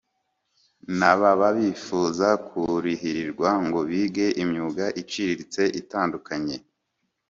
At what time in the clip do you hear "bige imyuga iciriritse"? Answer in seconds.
3.89-5.61